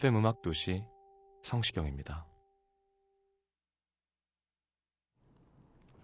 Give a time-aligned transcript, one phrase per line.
[0.00, 0.82] FM 음악 도시
[1.42, 2.24] 성시경입니다.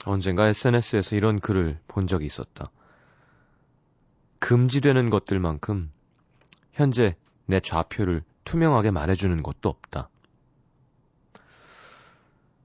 [0.04, 2.70] 언젠가 SNS에서 이런 글을 본 적이 있었다.
[4.38, 5.90] 금지되는 것들만큼
[6.72, 10.10] 현재 내 좌표를 투명하게 말해주는 것도 없다.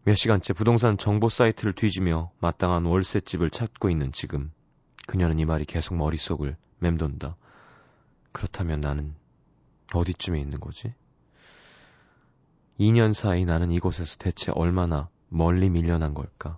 [0.04, 4.52] 몇 시간째 부동산 정보 사이트를 뒤지며 마땅한 월세집을 찾고 있는 지금
[5.08, 7.38] 그녀는 이 말이 계속 머릿속을 맴돈다.
[8.34, 9.16] 그렇다면 나는
[9.94, 10.94] 어디쯤에 있는 거지?
[12.82, 16.58] 2년 사이 나는 이곳에서 대체 얼마나 멀리 밀려난 걸까?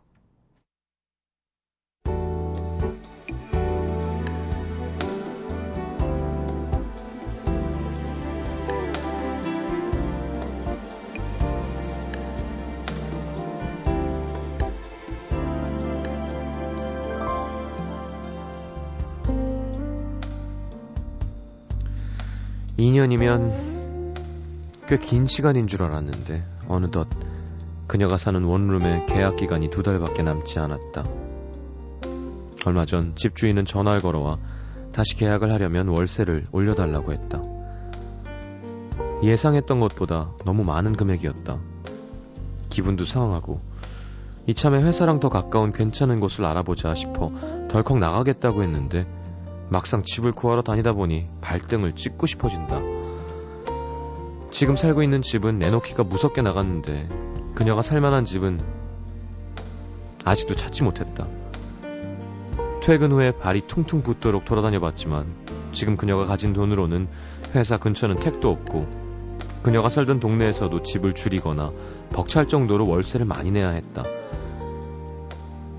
[22.77, 23.72] (2년이면)
[24.87, 27.07] 꽤 긴 시간인 줄 알았는데 어느덧
[27.87, 31.03] 그녀가 사는 원룸의 계약 기간이 두 달밖에 남지 않았다.
[32.65, 34.39] 얼마 전 집주인은 전화를 걸어와
[34.91, 37.41] 다시 계약을 하려면 월세를 올려달라고 했다.
[39.23, 41.59] 예상했던 것보다 너무 많은 금액이었다.
[42.69, 43.61] 기분도 상하고
[44.47, 47.31] 이참에 회사랑 더 가까운 괜찮은 곳을 알아보자 싶어
[47.69, 49.07] 덜컥 나가겠다고 했는데
[49.69, 52.92] 막상 집을 구하러 다니다 보니 발등을 찍고 싶어진다.
[54.53, 57.09] 지금 살고 있는 집은 내놓기가 무섭게 나갔는데
[57.55, 58.59] 그녀가 살만한 집은
[60.23, 61.27] 아직도 찾지 못했다.
[62.79, 65.25] 퇴근 후에 발이 퉁퉁 붓도록 돌아다녀 봤지만
[65.71, 67.07] 지금 그녀가 가진 돈으로는
[67.55, 68.87] 회사 근처는 택도 없고
[69.63, 71.71] 그녀가 살던 동네에서도 집을 줄이거나
[72.11, 74.03] 벅찰 정도로 월세를 많이 내야 했다.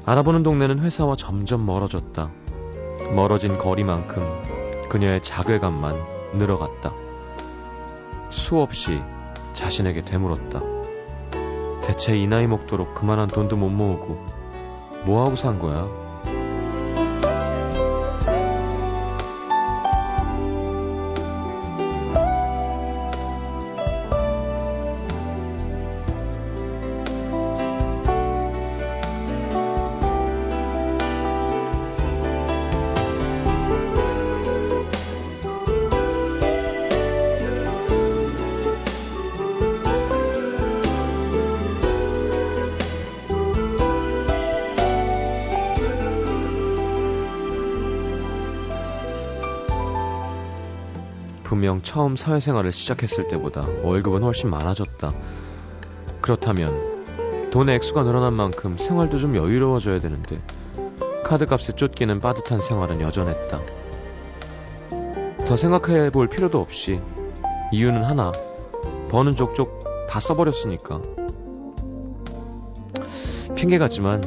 [0.05, 2.29] 알아보는 동네는 회사와 점점 멀어졌다.
[3.15, 4.21] 멀어진 거리만큼
[4.89, 5.95] 그녀의 자괴감만
[6.39, 7.03] 늘어갔다.
[8.34, 9.00] 수없이
[9.53, 10.61] 자신에게 되물었다.
[11.84, 14.27] 대체 이 나이 먹도록 그만한 돈도 못 모으고
[15.06, 15.89] 뭐하고 산 거야?
[51.54, 55.12] 분명 처음 사회생활을 시작했을 때보다 월급은 훨씬 많아졌다.
[56.20, 60.43] 그렇다면 돈의 액수가 늘어난 만큼 생활도 좀 여유로워져야 되는데
[61.25, 63.60] 카드값에 쫓기는 빠듯한 생활은 여전했다.
[65.47, 67.00] 더 생각해 볼 필요도 없이
[67.70, 68.32] 이유는 하나
[69.10, 71.03] 버는 족족 다 써버렸으니까
[73.54, 74.25] 핑계 같지만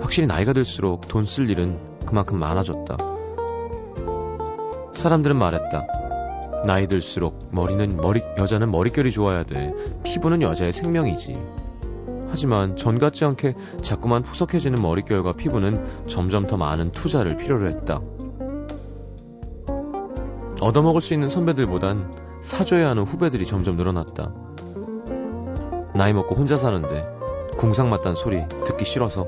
[0.00, 2.96] 확실히 나이가 들수록 돈 쓸 일은 그만큼 많아졌다.
[4.92, 6.07] 사람들은 말했다.
[6.66, 9.72] 나이 들수록 머리는 머리 여자는 머릿결이 좋아야 돼.
[10.04, 11.38] 피부는 여자의 생명이지.
[12.30, 18.00] 하지만 전 같지 않게 자꾸만 푸석해지는 머릿결과 피부는 점점 더 많은 투자를 필요로 했다.
[20.60, 22.12] 얻어먹을 수 있는 선배들보단
[22.42, 24.32] 사줘야 하는 후배들이 점점 늘어났다.
[25.94, 27.02] 나이 먹고 혼자 사는데
[27.56, 29.26] 궁상맞단 소리 듣기 싫어서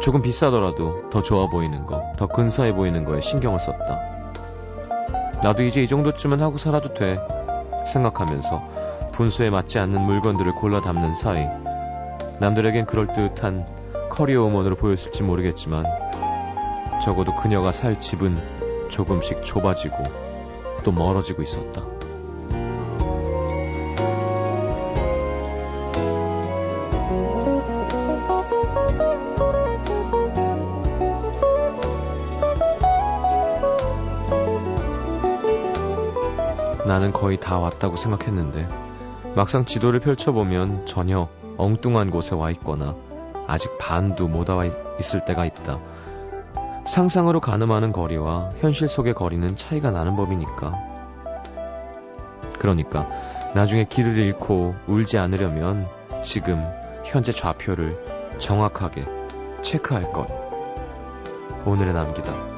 [0.00, 4.23] 조금 비싸더라도 더 좋아 보이는 거, 더 근사해 보이는 거에 신경을 썼다.
[5.44, 7.18] 나도 이제 이 정도쯤은 하고 살아도 돼
[7.86, 11.46] 생각하면서 분수에 맞지 않는 물건들을 골라 담는 사이
[12.40, 13.66] 남들에겐 그럴듯한
[14.08, 15.84] 커리어 우먼으로 보였을지 모르겠지만
[17.02, 19.96] 적어도 그녀가 살 집은 조금씩 좁아지고
[20.82, 21.93] 또 멀어지고 있었다.
[36.86, 38.68] 나는 거의 다 왔다고 생각했는데
[39.34, 42.94] 막상 지도를 펼쳐보면 전혀 엉뚱한 곳에 와 있거나
[43.46, 44.64] 아직 반도 못 와
[44.98, 45.80] 있을 때가 있다.
[46.86, 50.72] 상상으로 가늠하는 거리와 현실 속의 거리는 차이가 나는 법이니까.
[52.58, 53.08] 그러니까
[53.54, 55.88] 나중에 길을 잃고 울지 않으려면
[56.22, 56.64] 지금
[57.04, 59.06] 현재 좌표를 정확하게
[59.62, 60.26] 체크할 것.
[61.64, 62.53] 오늘의 남기다.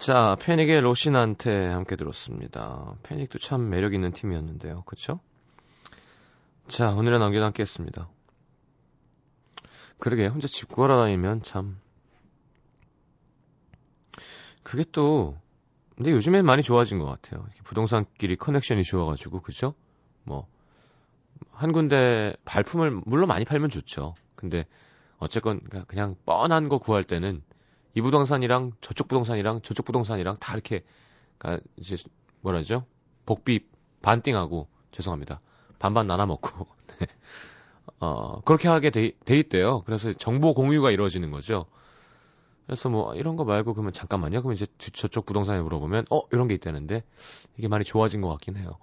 [0.00, 2.94] 자, 패닉의 로신한테 함께 들었습니다.
[3.02, 4.82] 패닉도 참 매력 있는 팀이었는데요.
[4.86, 5.20] 그쵸?
[6.68, 8.08] 자, 오늘의 남겨 함께 했습니다.
[9.98, 11.78] 그러게, 혼자 집 구하러 다니면 참.
[14.62, 15.36] 그게 또,
[15.96, 17.46] 근데 요즘엔 많이 좋아진 것 같아요.
[17.64, 19.74] 부동산끼리 커넥션이 좋아가지고, 그죠?
[20.24, 20.46] 뭐,
[21.50, 24.14] 한 군데 발품을, 물론 많이 팔면 좋죠.
[24.34, 24.64] 근데,
[25.18, 27.42] 어쨌건, 그냥 뻔한 거 구할 때는
[27.94, 30.84] 이 부동산이랑 저쪽 부동산이랑 저쪽 부동산이랑 다 이렇게
[31.38, 31.96] 그러니까 이제
[32.40, 32.84] 뭐라죠?
[33.26, 33.66] 복비
[34.02, 35.40] 반띵하고 죄송합니다.
[35.78, 36.66] 반반 나눠 먹고
[36.98, 37.06] 네.
[37.98, 39.82] 어 그렇게 하게 돼, 돼 있대요.
[39.84, 41.66] 그래서 정보 공유가 이루어지는 거죠.
[42.66, 44.42] 그래서 뭐 이런 거 말고 그러면 잠깐만요.
[44.42, 47.02] 그러면 이제 저쪽 부동산에 물어보면 어 이런 게 있다는데
[47.56, 48.78] 이게 많이 좋아진 것 같긴 해요.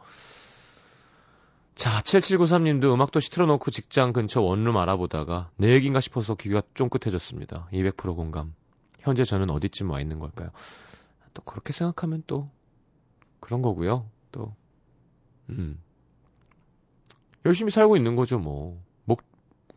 [1.77, 7.69] 자, 7793님도 음악도시 틀어놓고 직장 근처 원룸 알아보다가 내 얘기인가 싶어서 귀가 쫑긋해졌습니다.
[7.71, 8.56] 200% 공감.
[9.07, 10.50] 현재 저는 어디쯤 와 있는 걸까요?
[11.33, 12.50] 또 그렇게 생각하면 또
[13.39, 14.09] 그런 거고요.
[14.31, 14.56] 또
[15.50, 15.81] 음.
[17.45, 18.81] 열심히 살고 있는 거죠, 뭐.
[19.06, 19.18] 뭐,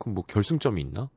[0.06, 1.08] 뭐 결승점이 있나?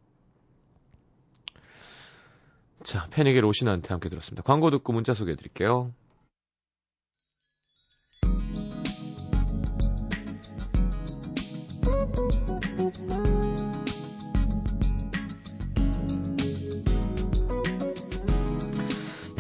[2.84, 4.44] 자, 패닉의 로신한테 함께 들었습니다.
[4.44, 5.94] 광고 듣고 문자 소개해 드릴게요.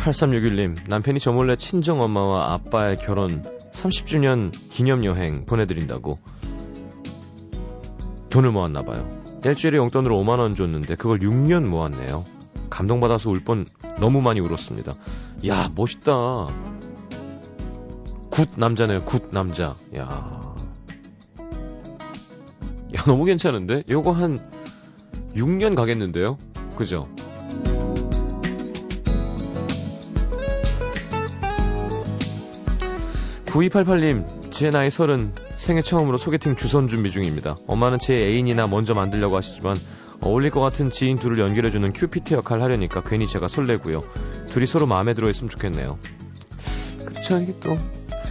[0.04, 3.42] 8361님, 남편이 저 몰래 친정 엄마와 아빠의 결혼
[3.72, 6.12] 30주년 기념 여행 보내드린다고
[8.30, 9.24] 돈을 모았나봐요.
[9.46, 12.26] 일주일에 용돈으로 5만원 줬는데 그걸 6년 모았네요.
[12.70, 13.66] 감동받아서 울 뻔
[14.00, 14.92] 너무 많이 울었습니다.
[15.48, 16.18] 야, 멋있다.
[18.30, 19.76] good 남자네요, good 남자.
[19.98, 20.56] 야.
[22.96, 23.84] 야, 너무 괜찮은데?
[23.90, 24.38] 요거 한
[25.36, 26.38] 6년 가겠는데요?
[26.76, 27.08] 그죠?
[33.54, 37.56] 9288님, 제 나이 서른, 생애 처음으로 소개팅 주선 준비 중입니다.
[37.68, 39.78] 엄마는 제 애인이나 먼저 만들려고 하시지만
[40.22, 44.02] 어울릴 것 같은 지인 둘을 연결해주는 큐피트 역할 하려니까 괜히 제가 설레고요.
[44.48, 46.00] 둘이 서로 마음에 들어 있으면 좋겠네요.
[47.06, 47.78] 그렇죠, 이게 또.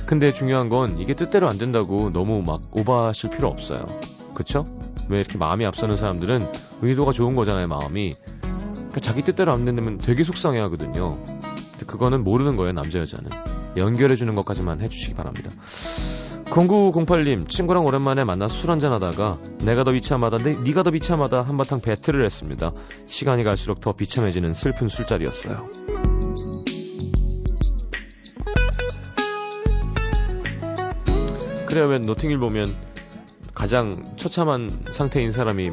[0.06, 3.86] 근데 중요한 건 이게 뜻대로 안 된다고 너무 막 오버하실 필요 없어요.
[4.34, 4.64] 그쵸?
[5.08, 6.50] 왜 이렇게 마음이 앞서는 사람들은
[6.82, 8.12] 의도가 좋은 거잖아요, 마음이.
[8.40, 11.22] 그러니까 자기 뜻대로 안 된다면 되게 속상해 하거든요.
[11.22, 13.61] 근데 그거는 모르는 거예요, 남자, 여자는.
[13.76, 15.50] 연결해주는 것까지만 해주시기 바랍니다.
[16.46, 21.80] 0908님, 친구랑 오랜만에 만나 술 한잔 하다가 내가 더 비참하다, 내, 네가 더 비참하다 한바탕
[21.80, 22.72] 배틀을 했습니다.
[23.06, 25.66] 시간이 갈수록 더 비참해지는 슬픈 술자리였어요.
[31.66, 32.66] 그래야 왜 노팅힐 보면
[33.54, 35.70] 가장 처참한 상태인 사람이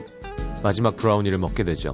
[0.63, 1.89] 마지막 브라우니를 먹게 되죠.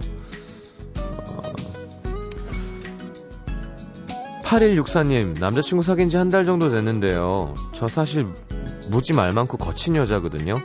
[4.46, 7.56] 8164님, 남자친구 사귄 지 한 달 정도 됐는데요.
[7.74, 8.28] 저 사실
[8.92, 10.60] 무지 말 많고 거친 여자거든요.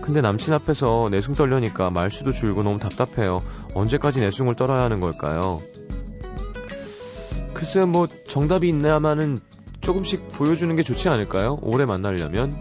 [0.00, 3.40] 근데 남친 앞에서 내숭 떨려니까 말수도 줄고 너무 답답해요.
[3.74, 5.60] 언제까지 내숭을 떨어야 하는 걸까요?
[7.52, 9.38] 글쎄요, 뭐, 정답이 있나마는
[9.82, 11.58] 조금씩 보여주는 게 좋지 않을까요?
[11.62, 12.56] 오래 만나려면.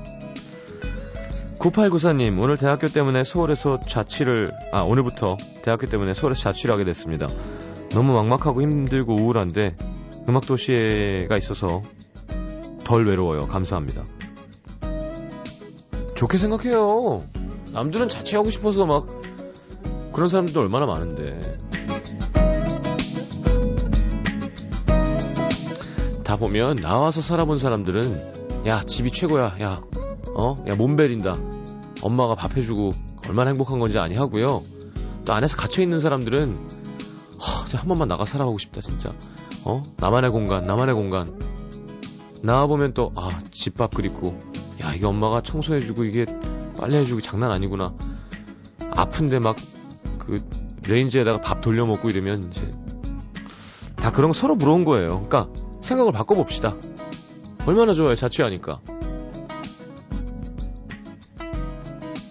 [1.57, 7.27] 9894님, 오늘 대학교 때문에 서울에서 자취를, 아, 오늘부터 대학교 때문에 서울에서 자취를 하게 됐습니다.
[7.91, 9.75] 너무 막막하고 힘들고 우울한데,
[10.29, 11.83] 음악도시가 있어서
[12.83, 13.48] 덜 외로워요.
[13.48, 14.05] 감사합니다.
[16.15, 17.24] 좋게 생각해요.
[17.74, 19.07] 남들은 자취하고 싶어서 막
[20.13, 21.39] 그런 사람들도 얼마나 많은데.
[26.24, 29.57] 다 보면 나와서 살아본 사람들은 야 집이 최고야.
[29.63, 29.81] 야
[30.36, 30.55] 어?
[30.67, 31.38] 야, 몸 베린다.
[32.01, 32.91] 엄마가 밥 해주고
[33.27, 34.63] 얼마나 행복한 건지 아니 하고요.
[35.25, 36.55] 또 안에서 갇혀있는 사람들은,
[37.41, 39.13] 허, 한 번만 나가 살아보고 싶다, 진짜.
[39.63, 39.81] 어?
[39.97, 41.39] 나만의 공간, 나만의 공간.
[42.43, 44.39] 나와보면 또, 아, 집밥 그립고,
[44.81, 46.25] 야, 이게 엄마가 청소해주고, 이게
[46.79, 47.93] 빨래해주고 장난 아니구나.
[48.91, 49.57] 아픈데 막,
[50.17, 50.47] 그,
[50.87, 52.69] 레인지에다가 밥 돌려먹고 이러면 이제,
[53.95, 55.21] 다 그런 거 서로 부러운 거예요.
[55.23, 55.49] 그러니까,
[55.81, 56.75] 생각을 바꿔봅시다.
[57.65, 58.79] 얼마나 좋아요, 자취하니까.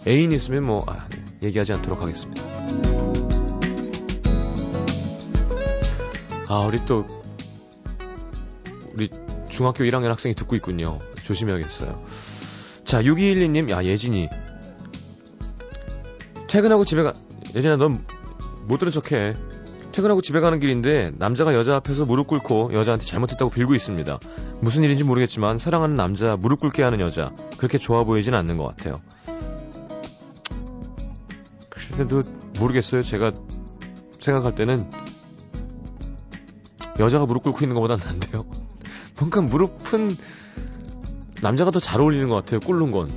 [0.06, 2.48] 애인 있으면 뭐, 아, 네, 얘기하지 않도록 하겠습니다.
[6.50, 7.07] 아, 우리 또,
[8.95, 9.11] 우리
[9.49, 10.99] 중학교 1학년 학생이 듣고 있군요.
[11.25, 12.02] 조심해야겠어요.
[12.85, 14.28] 자, 6212님, 야, 예진이.
[16.49, 17.12] 퇴근하고 집에 가,
[17.55, 18.05] 예진아, 넌
[18.69, 19.35] 못 들은 척 해.
[19.93, 24.21] 퇴근하고 집에 가는 길인데 남자가 여자 앞에서 무릎 꿇고 여자한테 잘못했다고 빌고 있습니다.
[24.61, 29.00] 무슨 일인지 모르겠지만 사랑하는 남자 무릎 꿇게 하는 여자 그렇게 좋아 보이진 않는 것 같아요.
[31.71, 32.23] 그런데도
[32.61, 33.02] 모르겠어요.
[33.02, 33.33] 제가
[34.21, 34.88] 생각할 때는
[36.99, 38.45] 여자가 무릎 꿇고 있는 것보단 난데요.
[39.19, 40.17] 뭔가 무릎은
[41.43, 42.61] 남자가 더 잘 어울리는 것 같아요.
[42.61, 43.09] 꿇는 건.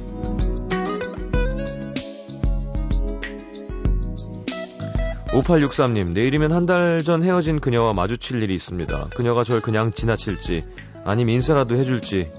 [5.32, 9.10] 5863님, 내일이면 한 달 전 헤어진 그녀와 마주칠 일이 있습니다.
[9.16, 10.62] 그녀가 절 그냥 지나칠지,
[11.06, 12.30] 아니면 인사라도 해줄지,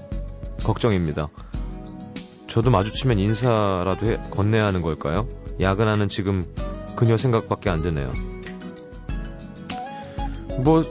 [0.63, 1.25] 걱정입니다.
[2.47, 5.27] 저도 마주치면 인사라도 해, 건네야 하는 걸까요?
[5.59, 6.45] 야근하는 지금
[6.95, 8.11] 그녀 생각밖에 안 드네요.
[10.59, 10.83] 뭐,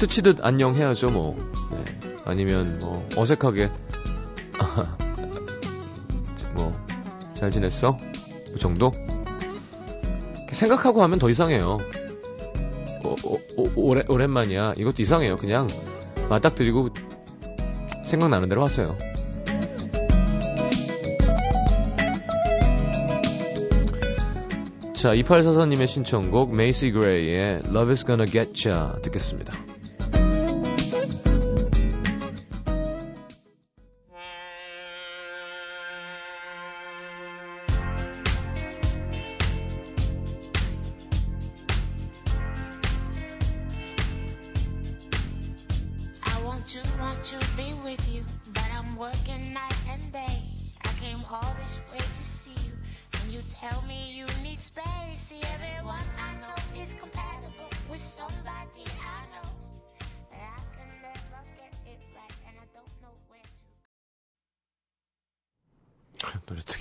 [0.00, 1.36] 스치듯 안녕 해야죠, 뭐.
[1.70, 1.84] 네.
[2.24, 3.70] 아니면, 뭐, 어색하게,
[6.56, 6.72] 뭐,
[7.34, 7.98] 잘 지냈어?
[8.50, 8.92] 그 정도?
[10.50, 11.76] 생각하고 하면 더 이상해요.
[13.04, 14.72] 오, 오, 오, 오래, 오랜만이야.
[14.78, 15.36] 이것도 이상해요.
[15.36, 15.68] 그냥
[16.30, 16.88] 맞닥뜨리고
[18.06, 18.96] 생각나는 대로 하세요.
[24.94, 29.52] 자, 2844님의 신청곡 메이시 그레이의 Love is Gonna Get Ya 듣겠습니다.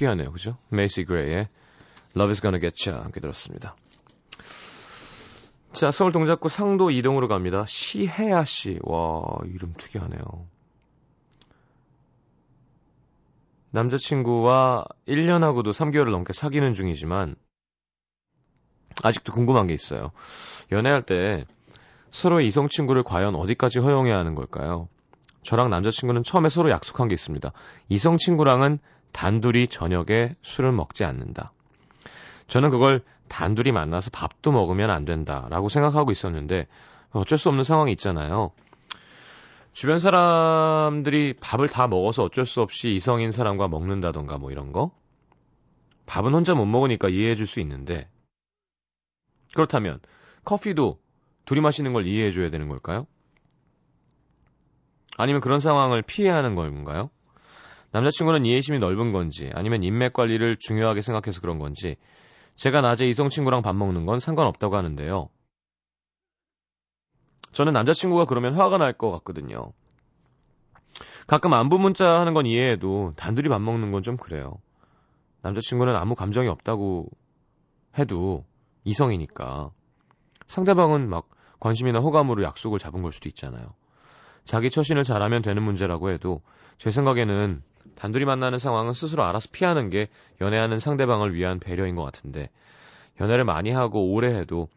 [0.10, 0.32] 특이하네요.
[0.32, 0.58] 그죠?
[0.70, 1.48] 메이시 그레이의
[2.16, 3.75] Love is Gonna Get Ya 함께 들었습니다.
[5.72, 7.66] 자, 서울 동작구 상도 이동으로 갑니다.
[7.68, 8.80] 시혜아 씨.
[8.82, 10.22] 와, 이름 특이하네요.
[13.72, 17.36] 남자친구와 1년하고도 3개월을 넘게 사귀는 중이지만
[19.04, 20.12] 아직도 궁금한 게 있어요.
[20.72, 21.46] 연애할 때
[22.10, 24.89] 서로의 이성 친구를 과연 어디까지 허용해야 하는 걸까요?
[25.44, 27.51] 저랑 남자친구는 처음에 서로 약속한 게 있습니다.
[27.89, 28.80] 이성 친구랑은
[29.12, 31.51] 단둘이 저녁에 술을 먹지 않는다.
[32.48, 36.68] 저는 그걸 단둘이 만나서 밥도 먹으면 안 된다라고 생각하고 있었는데
[37.12, 38.51] 어쩔 수 없는 상황이 있잖아요.
[39.72, 44.92] 주변 사람들이 밥을 다 먹어서 어쩔 수 없이 이성인 사람과 먹는다던가 뭐 이런 거?
[46.06, 48.10] 밥은 혼자 못 먹으니까 이해해 줄 수 있는데
[49.54, 50.00] 그렇다면
[50.44, 51.00] 커피도
[51.46, 53.06] 둘이 마시는 걸 이해해 줘야 되는 걸까요?
[55.18, 57.10] 아니면 그런 상황을 피해야 하는 건가요?
[57.91, 61.96] 남자친구는 이해심이 넓은 건지 아니면 인맥 관리를 중요하게 생각해서 그런 건지
[62.55, 65.29] 제가 낮에 이성 친구랑 밥 먹는 건 상관없다고 하는데요.
[67.51, 69.72] 저는 남자친구가 그러면 화가 날 것 같거든요.
[71.27, 74.58] 가끔 안부 문자 하는 건 이해해도 단둘이 밥 먹는 건 좀 그래요.
[75.41, 77.10] 남자친구는 아무 감정이 없다고
[77.98, 78.46] 해도
[78.84, 79.72] 이성이니까
[80.48, 81.29] 상대방은 막
[81.60, 83.74] 관심이나 호감으로 약속을 잡은 걸 수도 있잖아요.
[84.43, 86.41] 자기 처신을 잘하면 되는 문제라고 해도
[86.77, 87.62] 제 생각에는
[87.95, 90.07] 단둘이 만나는 상황은 스스로 알아서 피하는 게
[90.41, 92.50] 연애하는 상대방을 위한 배려인 것 같은데
[93.19, 94.69] 연애를 많이 하고 오래 해도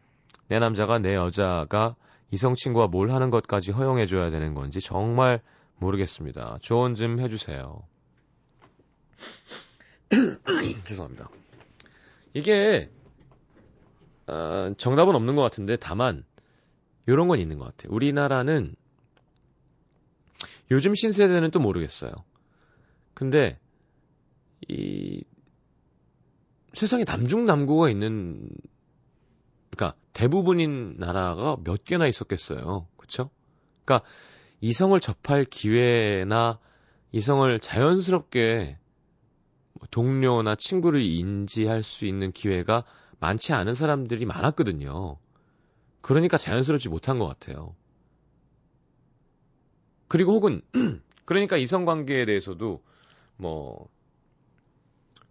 [0.47, 1.95] 내 남자가 내 여자가
[2.31, 5.41] 이성 친구와 뭘 하는 것까지 허용해 줘야 되는 건지 정말
[5.77, 6.57] 모르겠습니다.
[6.61, 7.83] 조언 좀 해주세요.
[10.85, 11.29] 죄송합니다.
[12.33, 12.89] 이게
[14.27, 16.23] 어, 정답은 없는 것 같은데 다만
[17.07, 17.93] 이런 건 있는 것 같아요.
[17.93, 18.75] 우리나라는
[20.71, 22.11] 요즘 신세대는 또 모르겠어요.
[23.23, 23.57] 근데
[24.67, 25.23] 이
[26.73, 28.49] 세상에 남중남고가 있는
[29.69, 32.85] 그러니까 대부분인 나라가 몇 개나 있었겠어요.
[32.97, 33.29] 그렇죠?
[33.85, 34.05] 그러니까
[34.59, 36.59] 이성을 접할 기회나
[37.13, 38.77] 이성을 자연스럽게
[39.71, 42.83] 뭐 동료나 친구를 인지할 수 있는 기회가
[43.21, 45.17] 많지 않은 사람들이 많았거든요.
[46.01, 47.73] 그러니까 자연스럽지 못한 것 같아요.
[50.09, 50.61] 그리고 혹은
[51.23, 52.83] 그러니까 이성 관계에 대해서도
[53.37, 53.89] 뭐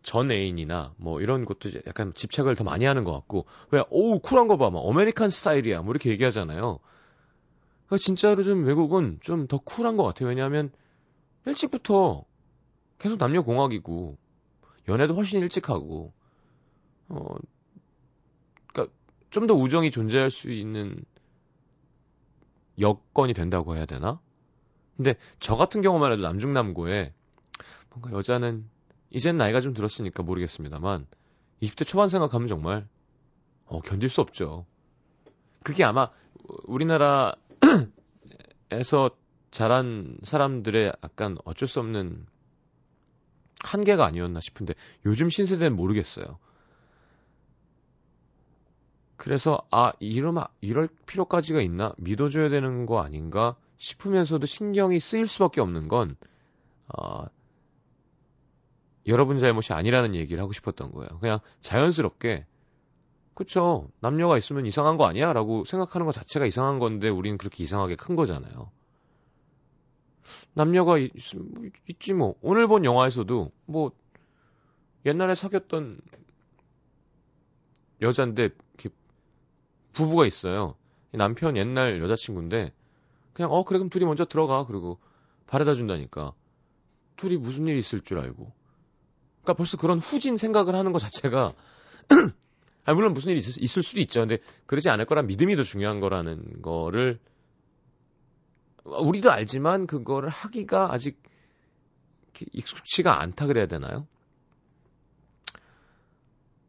[0.03, 4.49] 전 애인이나 뭐 이런 것도 약간 집착을 더 많이 하는 것 같고 왜 오우 쿨한
[4.49, 6.81] 거 봐, 막 어메리칸 스타일이야, 뭐 이렇게 얘기하잖아요.
[7.87, 10.29] 그러니까 진짜로 좀 외국은 좀 더 쿨한 것 같아요.
[10.29, 10.73] 왜냐하면
[11.47, 12.25] 일찍부터
[12.99, 14.17] 계속 남녀 공학이고
[14.89, 16.13] 연애도 훨씬 일찍 하고
[17.09, 17.37] 어
[18.73, 18.95] 그러니까
[19.31, 21.05] 좀 더 우정이 존재할 수 있는
[22.79, 24.21] 여건이 된다고 해야 되나?
[24.97, 27.13] 근데 저 같은 경우만 해도 남중남고에
[27.95, 28.69] 뭔가 여자는
[29.11, 31.07] 이젠 나이가 좀 들었으니까 모르겠습니다만
[31.63, 32.89] 20대 초반 생각하면 정말
[33.67, 34.67] 어, 견딜 수 없죠.
[35.63, 36.11] 그게 아마
[36.65, 37.37] 우리나라에서
[39.51, 42.27] 자란 사람들의 약간 어쩔 수 없는
[43.63, 46.39] 한계가 아니었나 싶은데 요즘 신세대는 모르겠어요.
[49.17, 55.87] 그래서 아 이러면 이럴 필요까지가 있나 믿어줘야 되는 거 아닌가 싶으면서도 신경이 쓰일 수밖에 없는
[55.87, 56.17] 건
[56.89, 57.27] 어,
[59.07, 61.19] 여러분 잘못이 아니라는 얘기를 하고 싶었던 거예요.
[61.21, 62.47] 그냥 자연스럽게
[63.35, 65.33] 그쵸 남녀가 있으면 이상한 거 아니야?
[65.33, 68.71] 라고 생각하는 것 자체가 이상한 건데 우리는 그렇게 이상하게 큰 거잖아요.
[70.55, 71.11] 남녀가 있,
[71.89, 73.91] 있지 뭐 오늘 본 영화에서도 뭐
[75.05, 76.01] 옛날에 사귀었던
[78.03, 78.51] 여잔데
[79.93, 80.75] 부부가 있어요.
[81.13, 82.73] 남편 옛날 여자친구인데
[83.33, 84.99] 그냥 어 그래 그럼 둘이 먼저 들어가 그리고
[85.47, 86.33] 바래다 준다니까
[87.17, 88.53] 둘이 무슨 일이 있을 줄 알고
[89.43, 91.53] 그러니까 벌써 그런 후진 생각을 하는 것 자체가
[92.85, 96.01] 아 물론 무슨 일이 있을, 있을 수도 있죠 근데 그러지 않을 거란 믿음이 더 중요한
[96.01, 97.21] 거라는 거를
[98.85, 101.21] 우리도 알지만 그거를 하기가 아직
[102.53, 104.07] 익숙치가 않다 그래야 되나요?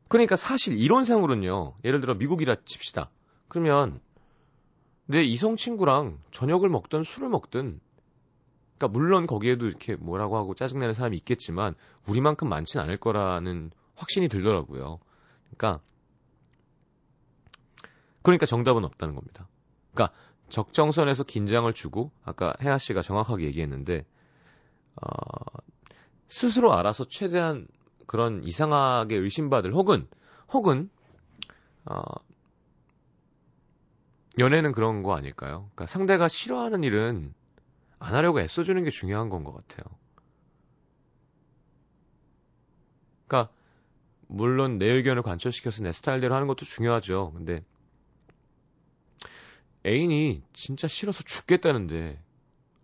[0.07, 1.77] 그러니까 사실 이론상으로는요.
[1.83, 3.09] 예를 들어 미국이라 칩시다.
[3.47, 3.99] 그러면
[5.07, 7.79] 내 이성 친구랑 저녁을 먹든 술을 먹든
[8.77, 11.75] 그러니까 물론 거기에도 이렇게 뭐라고 하고 짜증내는 사람이 있겠지만
[12.07, 14.99] 우리만큼 많진 않을 거라는 확신이 들더라고요.
[15.55, 15.81] 그러니까
[18.21, 19.47] 그러니까 정답은 없다는 겁니다.
[19.93, 20.15] 그러니까
[20.49, 24.05] 적정선에서 긴장을 주고 아까 혜아 씨가 정확하게 얘기했는데
[24.95, 25.61] 어,
[26.27, 27.67] 스스로 알아서 최대한
[28.07, 30.07] 그런 이상하게 의심받을 혹은
[30.51, 30.89] 혹은
[31.85, 32.01] 어,
[34.39, 35.69] 연애는 그런 거 아닐까요?
[35.73, 37.33] 그러니까 상대가 싫어하는 일은
[38.03, 39.85] 안 하려고 애써주는 게 중요한 건 것 같아요.
[43.27, 43.51] 그러니까
[44.27, 47.31] 물론 내 의견을 관철시켜서 내 스타일대로 하는 것도 중요하죠.
[47.33, 47.63] 근데
[49.85, 52.21] 애인이 진짜 싫어서 죽겠다는데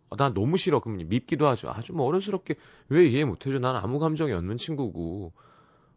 [0.09, 0.79] 아, 난 너무 싫어.
[0.79, 1.69] 그럼 밉기도 하죠.
[1.69, 2.55] 아주 뭐 어른스럽게
[2.89, 3.59] 왜 이해 못해줘?
[3.59, 5.33] 난 아무 감정이 없는 친구고.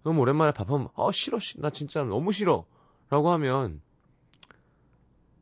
[0.03, 2.67] 그럼 오랜만에 밥하면 아 싫어, 나 진짜 너무 싫어.
[3.11, 3.81] 라고 하면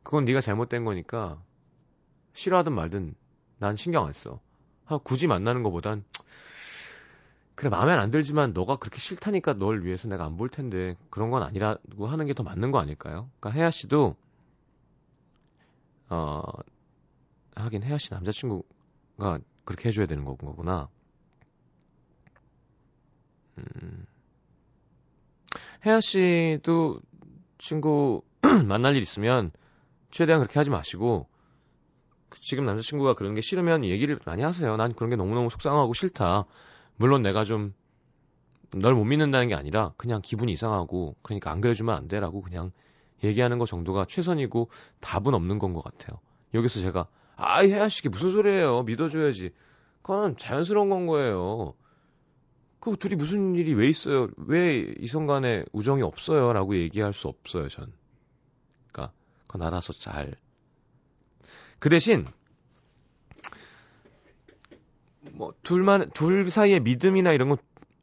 [0.03, 1.41] 그건 네가 잘못된 거니까
[2.33, 3.15] 싫어하든 말든
[3.61, 4.41] 난 신경 안 써.
[4.87, 6.03] 아, 굳이 만나는 것보단
[7.55, 11.43] 그래 마음에 안 들지만 너가 그렇게 싫다니까 널 위해서 내가 안 볼 텐데 그런 건
[11.43, 13.29] 아니라고 하는 게 더 맞는 거 아닐까요?
[13.39, 14.15] 그러니까 혜아 씨도
[16.09, 16.41] 어
[17.55, 20.89] 하긴 혜아 씨 남자친구가 그렇게 해줘야 되는 거구나.
[23.57, 24.05] 음.
[25.85, 27.01] 혜아 씨도
[27.57, 28.23] 친구
[28.67, 29.51] 만날 일 있으면
[30.11, 31.27] 최대한 그렇게 하지 마시고
[32.39, 34.77] 지금 남자친구가 그런 게 싫으면 얘기를 많이 하세요.
[34.77, 36.45] 난 그런 게 너무너무 속상하고 싫다.
[36.97, 37.73] 물론 내가 좀
[38.75, 42.71] 널 못 믿는다는 게 아니라 그냥 기분이 이상하고 그러니까 안 그래주면 안 돼라고 그냥
[43.23, 44.69] 얘기하는 것 정도가 최선이고
[45.01, 46.19] 답은 없는 건 것 같아요.
[46.53, 48.83] 여기서 제가 아이 혜아씨 무슨 소리예요.
[48.83, 49.51] 믿어줘야지.
[50.01, 51.73] 그건 자연스러운 건 거예요.
[52.79, 54.29] 그 둘이 무슨 일이 왜 있어요?
[54.37, 56.53] 왜 이성 간에 우정이 없어요?
[56.53, 57.91] 라고 얘기할 수 없어요, 전.
[58.91, 60.35] 그건 알아서 잘.
[61.81, 62.27] 그 대신,
[65.31, 67.57] 뭐, 둘만, 둘 사이의 믿음이나 이런 건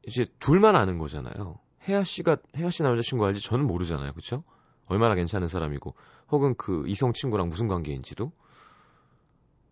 [0.05, 1.61] 이제 둘만 아는 거잖아요.
[1.87, 4.14] 혜아 씨가, 혜아 씨 남자친구 알지 저는 모르잖아요.
[4.14, 4.43] 그쵸?
[4.87, 5.95] 얼마나 괜찮은 사람이고,
[6.33, 8.33] 혹은 그 이성 친구랑 무슨 관계인지도.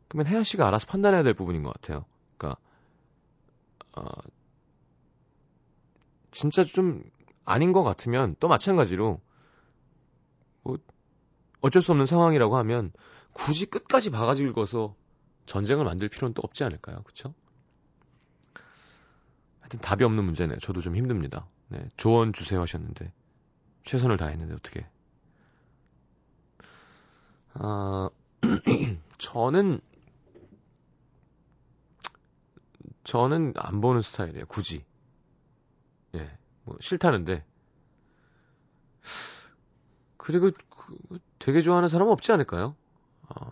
[0.06, 2.04] 그러면 혜아 씨가 알아서 판단해야 될 부분인 것 같아요.
[2.36, 2.56] 그니까,
[3.96, 4.04] 어,
[6.30, 7.02] 진짜 좀
[7.44, 9.20] 아닌 것 같으면 또 마찬가지로,
[10.62, 10.78] 뭐,
[11.60, 12.92] 어쩔 수 없는 상황이라고 하면
[13.36, 14.96] 굳이 끝까지 바가지 긁어서
[15.44, 17.02] 전쟁을 만들 필요는 또 없지 않을까요?
[17.02, 17.34] 그쵸?
[19.60, 20.58] 하여튼 답이 없는 문제네요.
[20.58, 21.46] 저도 좀 힘듭니다.
[21.68, 23.12] 네, 조언 주세요 하셨는데
[23.84, 24.88] 최선을 다했는데 어떻게?
[27.52, 28.08] 아
[29.18, 29.80] 저는
[33.04, 34.46] 저는 안 보는 스타일이에요.
[34.46, 34.82] 굳이
[36.14, 37.44] 예, 뭐 싫다는데.
[40.16, 42.74] 그리고 그, 되게 좋아하는 사람 없지 않을까요?
[43.28, 43.50] 아,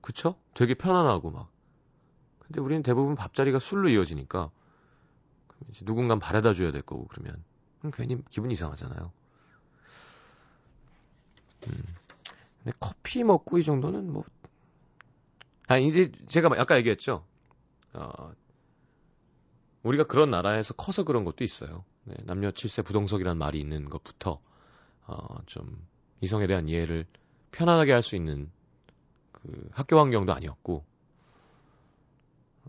[0.00, 0.36] 그쵸?
[0.54, 1.50] 되게 편안하고 막.
[2.40, 4.50] 근데 우리는 대부분 밥자리가 술로 이어지니까
[5.84, 7.42] 누군가 바래다 줘야 될 거고 그러면
[7.92, 9.12] 괜히 기분 이상하잖아요.
[11.66, 11.84] 음.
[12.62, 14.24] 근데 커피 먹고 이 정도는 뭐,
[15.66, 17.24] 아, 이제 제가 아까 얘기했죠.
[17.94, 18.32] 어,
[19.82, 21.84] 우리가 그런 나라에서 커서 그런 것도 있어요.
[22.04, 24.40] 네, 남녀 칠세 부동석이라는 말이 있는 것부터,
[25.06, 25.86] 어, 좀,
[26.20, 27.06] 이성에 대한 이해를
[27.52, 28.50] 편안하게 할 수 있는
[29.32, 30.84] 그 학교 환경도 아니었고,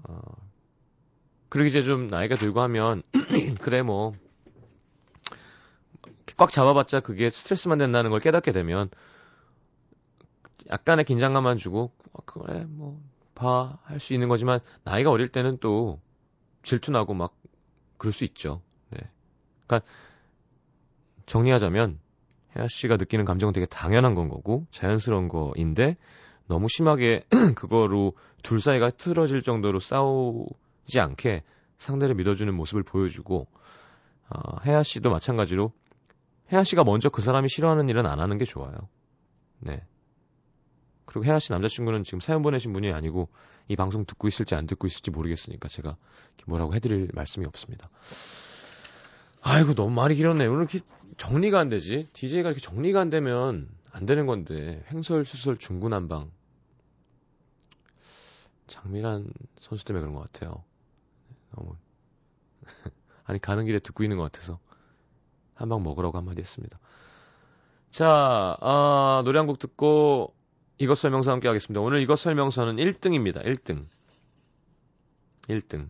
[0.03, 0.19] 어,
[1.49, 3.01] 그리고 이제 좀 나이가 들고 하면,
[3.61, 4.13] 그래, 뭐,
[6.37, 8.89] 꽉 잡아봤자 그게 스트레스만 된다는 걸 깨닫게 되면,
[10.69, 13.01] 약간의 긴장감만 주고, 어, 그래, 뭐,
[13.35, 15.99] 봐, 할 수 있는 거지만, 나이가 어릴 때는 또
[16.63, 17.35] 질투나고 막,
[17.97, 18.61] 그럴 수 있죠.
[18.89, 18.99] 네.
[19.67, 19.85] 그니까,
[21.25, 21.99] 정리하자면,
[22.57, 25.97] 혜아 씨가 느끼는 감정은 되게 당연한 건 거고, 자연스러운 거인데,
[26.47, 28.13] 너무 심하게 그거로
[28.43, 31.43] 둘 사이가 틀어질 정도로 싸우지 않게
[31.77, 33.47] 상대를 믿어주는 모습을 보여주고,
[34.29, 35.71] 어, 혜아 씨도 마찬가지로,
[36.51, 38.75] 혜아 씨가 먼저 그 사람이 싫어하는 일은 안 하는 게 좋아요.
[39.59, 39.83] 네.
[41.05, 43.29] 그리고 혜아 씨 남자친구는 지금 사연 보내신 분이 아니고
[43.67, 45.97] 이 방송 듣고 있을지 안 듣고 있을지 모르겠으니까 제가
[46.45, 47.89] 뭐라고 해드릴 말씀이 없습니다.
[49.45, 50.47] 아이고 너무 말이 길었네.
[50.47, 50.79] 오늘 이렇게
[51.17, 52.07] 정리가 안 되지.
[52.13, 56.31] DJ가 이렇게 정리가 안 되면 안 되는 건데 횡설수설 중구난방.
[58.67, 59.29] 장미란
[59.59, 60.63] 선수 때문에 그런 것 같아요.
[61.55, 61.75] 너무
[63.25, 64.59] 아니 가는 길에 듣고 있는 것 같아서
[65.53, 66.79] 한 방 먹으라고 한마디 했습니다.
[67.91, 70.35] 자, 아, 노래 한 곡 듣고
[70.79, 71.79] 이것 설명서 함께 하겠습니다.
[71.81, 73.45] 오늘 이것 설명서는 1등입니다.
[73.45, 73.85] 1등.
[75.47, 75.89] 1등.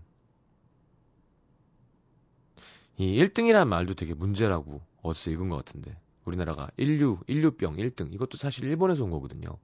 [2.97, 5.97] 이 1등이라는 말도 되게 문제라고 어디서 읽은 것 같은데.
[6.23, 8.13] 우리나라가 인류, 인류병 1등.
[8.13, 9.58] 이것도 사실 일본에서 온 거거든요.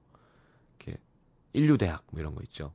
[0.78, 0.98] 이렇게
[1.52, 2.72] 인류대학 뭐 이런 거 있죠.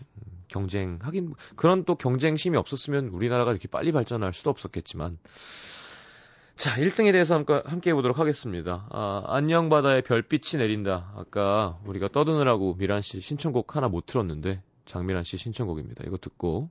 [0.00, 5.18] 음, 경쟁, 하긴 그런 또 경쟁심이 없었으면 우리나라가 이렇게 빨리 발전할 수도 없었겠지만
[6.58, 8.88] 자, 1등에 대해서 함께, 함께 해보도록 하겠습니다.
[8.90, 11.12] 아, 안녕 바다에 별빛이 내린다.
[11.14, 16.02] 아까 우리가 떠드느라고 미란 씨 신청곡 하나 못 틀었는데, 장미란 씨 신청곡입니다.
[16.04, 16.68] 이거 듣고,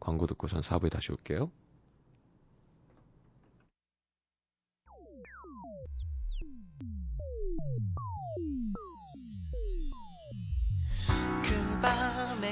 [0.00, 1.52] 광고 듣고 전 4부에 다시 올게요.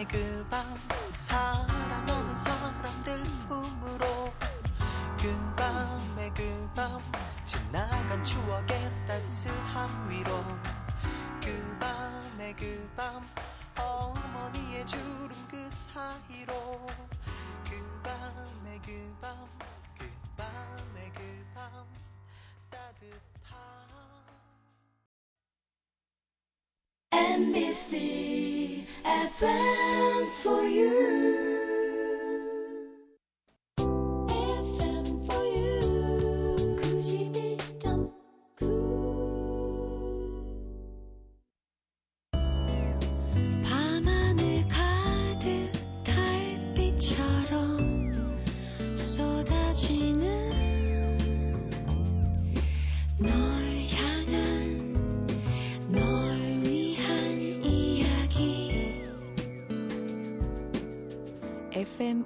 [0.09, 0.79] 그 밤
[1.11, 4.33] 사랑하는 사람들 품으로.
[5.19, 7.01] 그 밤에 그 밤
[7.45, 10.43] 지나간 추억의 따스함 위로.
[11.43, 13.27] 그 밤에 그 밤
[13.79, 16.87] 어머니의 주름 그 사이로.
[17.65, 19.37] 그 밤에 그 밤
[19.99, 21.87] 그 밤에 그 밤
[22.71, 23.57] 따뜻한
[27.13, 31.46] MBC FM for you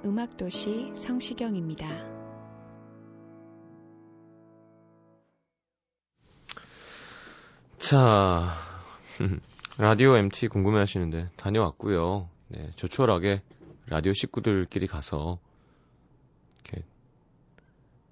[0.03, 1.87] 음악도시 성시경입니다.
[7.77, 8.57] 자,
[9.77, 12.29] 라디오 MT 궁금해 하시는데 다녀왔고요.
[12.47, 13.43] 네, 조촐하게
[13.85, 15.37] 라디오 식구들끼리 가서
[16.63, 16.83] 이렇게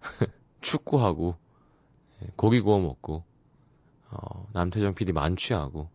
[0.62, 1.36] 축구하고
[2.23, 3.23] 예, 고기 구워 먹고
[4.12, 5.89] 어, 남태정 PD 만취하고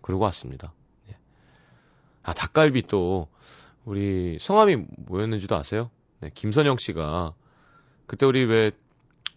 [0.00, 0.72] 그러고 왔습니다.
[1.10, 1.16] 예.
[2.22, 3.28] 아 닭갈비 또
[3.88, 5.90] 우리 성함이 뭐였는지도 아세요?
[6.20, 7.32] 네, 김선영 씨가
[8.04, 8.70] 그때 우리 왜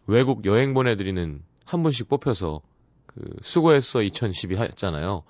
[0.08, 2.62] 외국 여행 보내드리는 한 분씩 뽑혀서
[3.06, 5.24] 그 수고했어 2012 했잖아요.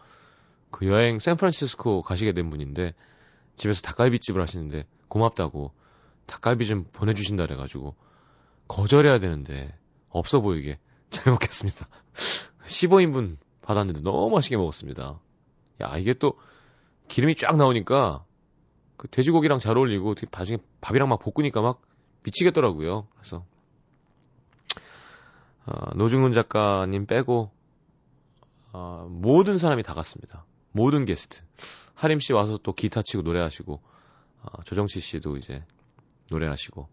[0.72, 2.96] 그 여행 샌프란시스코 가시게 된 분인데
[3.58, 5.72] 집에서 닭갈비집을 하시는데 고맙다고
[6.26, 7.96] 닭갈비 좀 보내주신다 그래가지고
[8.68, 9.72] 거절해야 되는데
[10.10, 10.80] 없어 보이게
[11.12, 11.88] 잘 먹겠습니다.
[12.66, 15.20] 15인분 받았는데 너무 맛있게 먹었습니다.
[15.82, 16.40] 야 이게 또
[17.08, 18.26] 기름이 쫙 나오니까
[19.02, 21.82] 그 돼지고기랑 잘 어울리고 나중에 밥이랑 막 볶으니까 막
[22.22, 23.08] 미치겠더라고요.
[23.16, 23.44] 그래서
[25.66, 27.50] 어, 노중훈 작가님 빼고
[28.74, 30.46] 어, 모든 사람이 다 갔습니다.
[30.72, 31.42] 모든 게스트.
[31.96, 33.82] 하림 씨 와서 또 기타 치고 노래하시고
[34.44, 35.66] 어, 조정치 씨도 이제
[36.30, 36.88] 노래하시고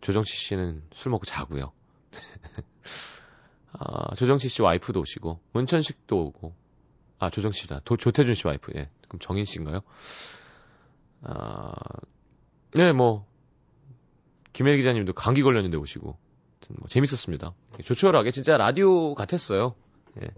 [0.00, 1.70] 조정치 씨는 술 먹고 자고요.
[3.70, 6.54] 아, 조정치 씨 와이프도 오시고 문천식도 오고
[7.20, 9.82] 아 조정치다 도, 조태준 씨 와이프 예 그럼 정인 씨인가요?
[11.22, 11.72] 아,
[12.74, 13.26] 네, 뭐,
[14.52, 16.16] 김혜리 기자님도 감기 걸렸는데 오시고,
[16.70, 17.54] 뭐 재밌었습니다.
[17.82, 19.74] 조촐하게, 진짜 라디오 같았어요.
[20.22, 20.28] 예.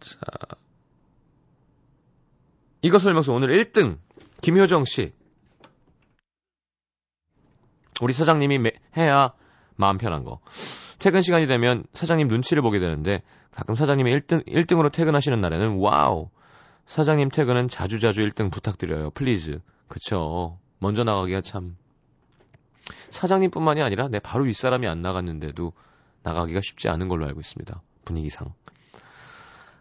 [0.00, 0.16] 자.
[2.82, 3.98] 이것 설명서 오늘 1등,
[4.42, 5.12] 김효정 씨.
[8.02, 9.32] 우리 사장님이 매, 해야
[9.76, 10.40] 마음 편한 거.
[10.98, 16.30] 퇴근 시간이 되면 사장님 눈치를 보게 되는데 가끔 사장님이 1등, 1등으로 퇴근하시는 날에는 wow.
[16.86, 19.10] 사장님 퇴근은 자주자주 1등 부탁드려요.
[19.10, 19.60] please.
[19.88, 20.58] 그쵸.
[20.78, 21.76] 먼저 나가기가 참.
[23.10, 25.72] 사장님뿐만이 아니라 내 바로 윗사람이 안 나갔는데도
[26.22, 27.82] 나가기가 쉽지 않은 걸로 알고 있습니다.
[28.04, 28.52] 분위기상.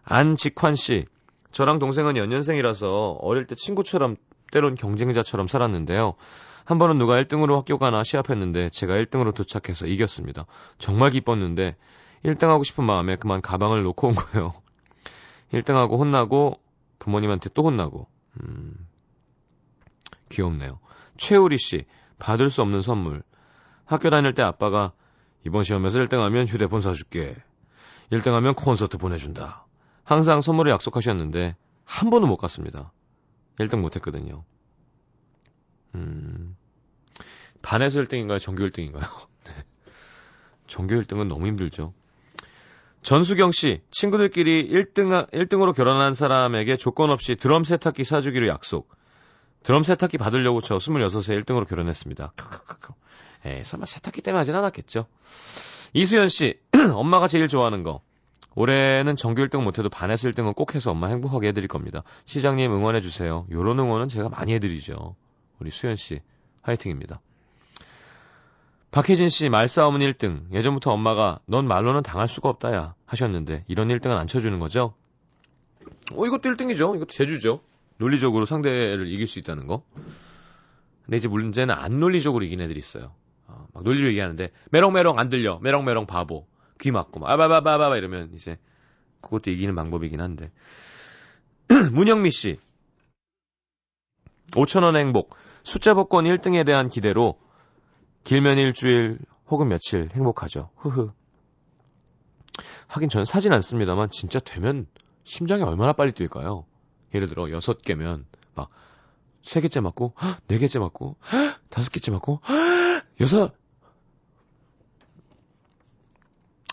[0.04, 1.06] 안직환 씨.
[1.52, 4.16] 저랑 동생은 연년생이라서 어릴 때 친구처럼
[4.52, 6.16] 때론 경쟁자처럼 살았는데요.
[6.66, 10.46] 한 번은 누가 1등으로 학교 가나 시합했는데 제가 1등으로 도착해서 이겼습니다.
[10.78, 11.76] 정말 기뻤는데
[12.24, 14.54] 1등하고 싶은 마음에 그만 가방을 놓고 온 거예요.
[15.54, 16.60] 1등하고 혼나고
[17.04, 18.08] 부모님한테 또 혼나고.
[18.42, 18.88] 음,
[20.30, 20.80] 귀엽네요.
[21.18, 21.86] 최우리 씨,
[22.18, 23.24] 받을 수 없는 선물.
[23.86, 24.94] 학교 다닐 때 아빠가
[25.46, 27.36] 이번 시험에서 1등하면 휴대폰 사줄게.
[28.10, 29.66] 1등하면 콘서트 보내준다.
[30.06, 32.94] 항상 선물을 약속하셨는데 한 번은 못 갔습니다.
[33.60, 34.46] 1등 못했거든요.
[35.96, 36.56] 음,
[37.62, 38.40] 반에서 1등인가요?
[38.40, 39.04] 전교 1등인가요?
[39.44, 39.52] 네.
[40.68, 41.94] 전교 1등은 너무 힘들죠.
[43.04, 48.90] 전수경 씨, 친구들끼리 1등, 1등으로 결혼한 사람에게 조건 없이 드럼 세탁기 사주기로 약속.
[49.64, 52.34] 드럼 세탁기 받으려고 저 26세 1등으로 결혼했습니다.
[53.46, 55.08] 에이, 설마 세탁기 때문에 하진 않았겠죠.
[55.94, 56.60] 이수연 씨,
[56.96, 58.02] 엄마가 제일 좋아하는 거.
[58.56, 62.04] 올해는 정규 1등 못해도 반에서 1등은 꼭 해서 엄마 행복하게 해드릴 겁니다.
[62.26, 63.48] 시장님 응원해주세요.
[63.52, 65.16] 요런 응원은 제가 많이 해드리죠.
[65.60, 66.22] 우리 수연 씨,
[66.62, 67.20] 화이팅입니다.
[68.94, 70.54] 박혜진 씨 말싸움은 1등.
[70.54, 74.94] 예전부터 엄마가 넌 말로는 당할 수가 없다야 하셨는데 이런 1등은 안 쳐주는 거죠?
[76.16, 76.96] 어 이것도 1등이죠.
[76.96, 77.62] 이것도 제주죠.
[77.98, 79.84] 논리적으로 상대를 이길 수 있다는 거.
[81.06, 83.16] 근데 이제 문제는 안 논리적으로 이긴 애들이 있어요.
[83.48, 85.58] 어, 막 논리로 얘기하는데 메롱메롱 안 들려.
[85.58, 86.46] 메롱메롱 바보.
[86.80, 88.60] 귀 막고 막 아바바바바 이러면 이제
[89.22, 90.52] 그것도 이기는 방법이긴 한데.
[91.94, 92.60] 문영미 씨.
[94.52, 95.36] 5천원 행복.
[95.64, 97.40] 숫자 복권 1등에 대한 기대로
[98.24, 100.70] 길면 일주일 혹은 며칠 행복하죠.
[100.78, 101.12] 흐흐.
[102.88, 104.88] 하긴 저는 사진 않습니다만 진짜 되면
[105.24, 106.66] 심장이 얼마나 빨리 뛸까요?
[107.14, 108.70] 예를 들어 여섯 개면 막
[109.44, 110.14] 세 개째 맞고
[110.48, 111.18] 네 개째 맞고
[111.70, 112.40] 다섯 개째 맞고
[113.20, 113.54] 여섯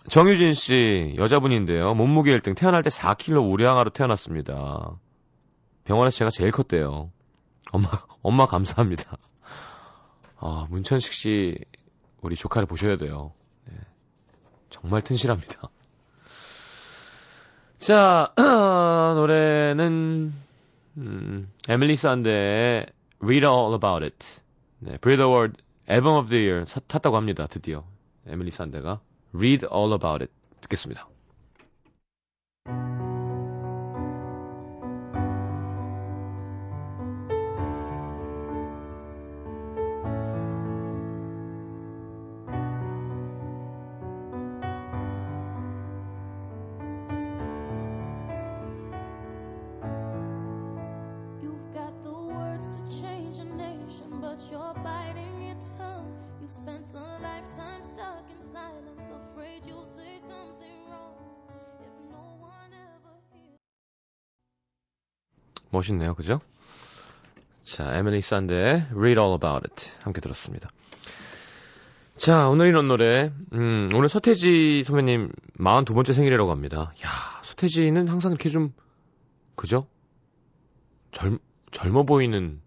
[0.09, 1.95] 정유진 씨 여자분인데요.
[1.95, 4.99] 몸무게 1등 태어날 때 4kg 우량아로 태어났습니다.
[5.85, 7.11] 병원에서 제가 제일 컸대요.
[7.73, 7.89] 엄마
[8.23, 9.19] 엄마 감사합니다.
[10.41, 11.59] 아, 문천식 씨,
[12.23, 13.33] 우리 조카를 보셔야 돼요.
[13.67, 13.75] 네.
[14.71, 15.69] 정말 튼실합니다.
[17.79, 18.33] 자,
[19.15, 20.33] 노래는,
[20.97, 22.87] 음, 에밀리 산데의
[23.21, 24.41] Read All About It.
[24.79, 27.47] 네, Breathe Award 앨범 오브 더 이어 탔다고 합니다.
[27.47, 27.85] 드디어.
[28.27, 29.01] 에밀리 산데가
[29.35, 31.09] Read All About It 듣겠습니다.
[65.81, 66.15] 멋있네요.
[66.15, 66.41] 그죠?
[67.63, 70.69] 자, 에밀리 산데의 Read All About It 함께 들었습니다.
[72.17, 76.93] 자, 오늘 이런 노래 음, 오늘 서태지 선배님 42번째 생일이라고 합니다.
[77.05, 78.75] 야, 서태지는 항상 이렇게 좀
[79.57, 79.87] 그죠?
[81.13, 81.39] 젊
[81.71, 82.61] 젊어 보이는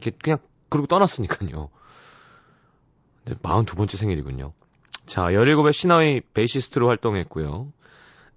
[0.00, 1.70] 이렇게 그냥 그러고 떠났으니까요.
[3.24, 4.52] 근데 42번째 생일이군요.
[5.06, 7.72] 자, 17의 신화의 베이시스트로 활동했고요.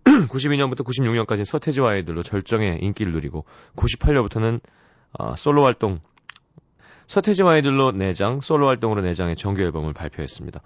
[0.30, 4.62] 92년부터 96년까지 서태지와 아이들로 절정의 인기를 누리고 98년부터는
[5.18, 6.00] 어, 솔로 활동
[7.08, 10.60] 서태지와 아이들로 내장, 솔로 활동으로 내장의 정규 앨범을 발표했습니다.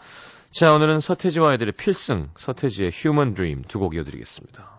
[0.52, 4.79] 자, 오늘은 서태지와 아이들의 필승, 서태지의 휴먼 드림 두 곡 이어드리겠습니다.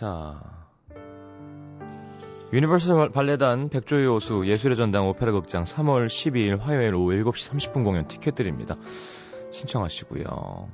[0.00, 0.40] 자,
[2.54, 8.08] 유니버설 발레단 백조의 호수 예술의 전당 오페라 극장 3월 12일 화요일 오후 7시 30분 공연
[8.08, 8.76] 티켓 드립니다.
[9.50, 10.70] 신청하시고요.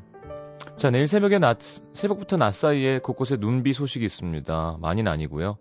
[0.76, 1.58] 자, 내일 새벽에 낮,
[1.92, 4.76] 새벽부터 낮 사이에 곳곳에 눈비 소식이 있습니다.
[4.80, 5.58] 많이는 아니고요.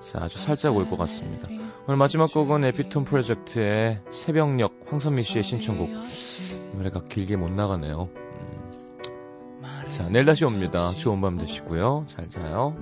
[0.00, 1.46] 자, 아주 살짝 올 것 같습니다.
[1.86, 5.90] 오늘 마지막 곡은 에피톤 프로젝트의 새벽녘 황선미 씨의 신청곡.
[6.72, 8.25] 노래가 길게 못 나가네요.
[9.88, 10.90] 자, 내일 다시 옵니다.
[10.90, 12.04] 좋은 밤 되시고요.
[12.06, 12.76] 잘 자요.